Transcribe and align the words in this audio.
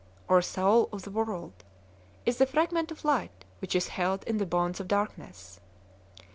"soul 0.41 0.89
of 0.91 1.03
the 1.03 1.11
world," 1.11 1.63
is 2.25 2.39
the 2.39 2.47
fragment 2.47 2.89
of 2.89 3.05
light 3.05 3.45
which 3.59 3.75
is 3.75 3.89
held 3.89 4.23
in 4.23 4.39
the 4.39 4.47
bonds 4.47 4.79
of 4.79 4.87
darkness. 4.87 5.59